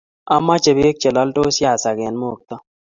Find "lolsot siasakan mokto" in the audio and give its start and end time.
1.15-2.55